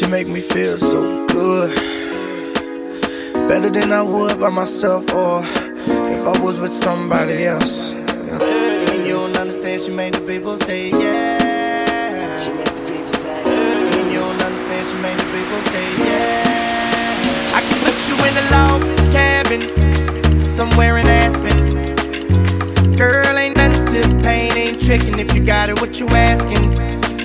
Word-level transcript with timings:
She 0.00 0.06
make 0.06 0.28
me 0.28 0.40
feel 0.40 0.78
so 0.78 1.26
good. 1.26 1.76
Better 3.46 3.68
than 3.68 3.92
I 3.92 4.00
would 4.00 4.40
by 4.40 4.48
myself 4.48 5.12
or 5.12 5.42
if 5.44 6.26
I 6.26 6.42
was 6.42 6.58
with 6.58 6.72
somebody 6.72 7.44
else. 7.44 7.92
And 7.92 9.06
you 9.06 9.12
don't 9.12 9.36
understand, 9.36 9.82
she 9.82 9.90
made 9.90 10.14
the 10.14 10.22
people 10.22 10.56
say 10.56 10.88
yeah. 10.88 12.40
She 12.40 12.50
make 12.54 12.64
the 12.64 12.80
people 12.80 13.12
say 13.12 13.42
And 13.44 14.10
you 14.10 14.20
don't 14.20 14.42
understand, 14.42 14.86
she 14.86 14.96
made 14.96 15.18
the 15.18 15.26
people 15.36 15.60
say 15.68 15.86
yeah. 15.98 17.52
I 17.54 17.60
can 17.60 17.78
put 17.84 17.98
you 18.08 18.16
in 18.24 18.34
a 18.40 18.46
log 18.56 18.80
cabin 19.12 20.50
somewhere 20.50 20.96
in 20.96 21.06
Aspen. 21.08 21.58
Girl, 22.96 23.36
ain't 23.36 23.54
nothing 23.54 23.84
to 23.84 24.24
pain, 24.24 24.56
ain't 24.56 24.82
tricking 24.82 25.18
if 25.18 25.34
you 25.34 25.44
got 25.44 25.68
it, 25.68 25.78
what 25.78 26.00
you 26.00 26.08
asking 26.08 26.72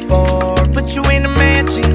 for? 0.09 0.55
Put 0.73 0.93
you 0.93 1.03
in 1.05 1.23
a 1.23 1.29
mansion 1.29 1.94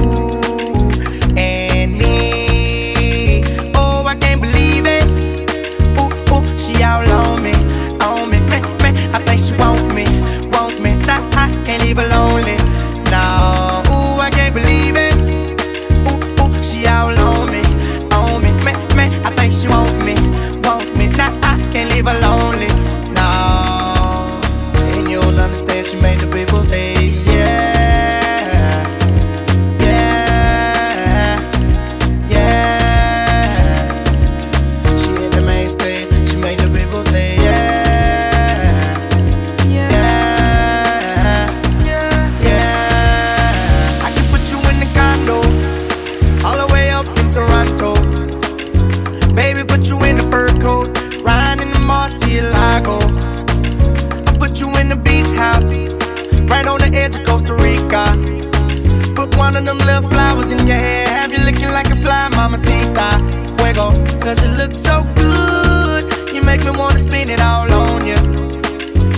of 59.61 59.77
them 59.77 59.87
little 59.87 60.09
flowers 60.09 60.51
in 60.51 60.67
your 60.67 60.77
hair, 60.77 61.07
have 61.07 61.31
you 61.31 61.39
looking 61.45 61.69
like 61.69 61.89
a 61.89 61.95
fly, 61.95 62.29
mamacita. 62.29 63.09
Fuego, 63.57 63.91
cause 64.19 64.41
you 64.41 64.49
look 64.49 64.71
so 64.73 65.03
good. 65.15 66.03
You 66.33 66.41
make 66.41 66.63
me 66.63 66.71
wanna 66.71 66.97
spin 66.97 67.29
it 67.29 67.41
all 67.41 67.71
on 67.71 68.05
you. 68.07 68.19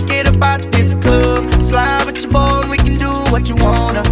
Get 0.06 0.28
about 0.28 0.60
this 0.72 0.94
club, 0.94 1.50
slide 1.62 2.04
with 2.06 2.22
your 2.22 2.32
boy, 2.32 2.60
and 2.62 2.70
we 2.70 2.76
can 2.76 2.96
do 2.96 3.12
what 3.32 3.48
you 3.48 3.56
wanna. 3.56 4.02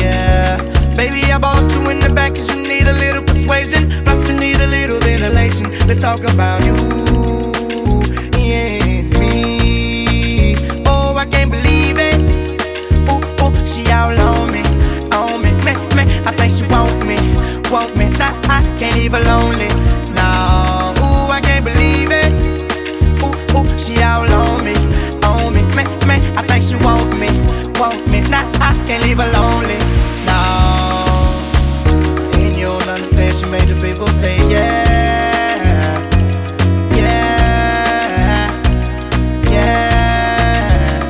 Yeah, 0.00 0.58
baby, 0.96 1.20
I 1.32 1.38
bought 1.38 1.72
you 1.72 1.88
in 1.90 2.00
the 2.00 2.10
back 2.10 2.34
cause 2.34 2.50
you 2.50 2.60
need 2.62 2.86
a 2.86 2.96
little 3.04 3.22
persuasion. 3.22 3.88
Plus, 4.04 4.28
you 4.28 4.36
need 4.36 4.60
a 4.60 4.66
little 4.66 5.00
ventilation. 5.00 5.66
Let's 5.86 6.00
talk 6.00 6.22
about 6.24 6.64
you 6.64 6.97
the 33.68 33.74
people 33.86 34.06
say 34.08 34.36
yeah, 34.48 34.84
yeah, 36.94 38.48
yeah. 39.50 41.00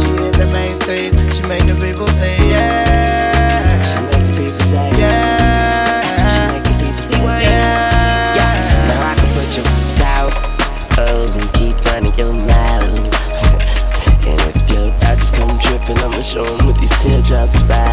She 0.00 0.08
hit 0.22 0.34
the 0.34 0.46
main 0.52 0.74
stage. 0.76 1.14
She 1.34 1.42
made 1.48 1.62
the 1.62 1.74
people 1.84 2.06
say 2.08 2.36
yeah. 2.48 3.84
She 3.84 3.98
make 4.06 4.26
the 4.26 4.32
people 4.36 4.60
say 4.60 4.90
Yeah. 4.98 6.28
She 6.32 6.40
make 6.52 6.64
the 6.64 6.74
people 6.84 7.02
say 7.02 7.20
Yeah. 7.22 8.34
Yeah, 8.38 8.54
now 8.88 9.10
I 9.10 9.14
can 9.18 9.28
put 9.34 9.48
your 9.56 9.66
south 9.98 10.34
oh, 10.98 11.26
up 11.26 11.36
and 11.40 11.50
keep 11.54 11.76
running 11.86 12.14
your 12.16 12.34
mouth. 12.34 12.84
and 14.28 14.40
if 14.50 14.70
your 14.70 14.86
doctors 15.00 15.30
come 15.30 15.58
tripping, 15.58 15.98
I'ma 15.98 16.22
show 16.22 16.44
'em 16.44 16.66
what 16.66 16.76
these 16.78 16.94
teardrops 17.02 17.58
fall. 17.66 17.87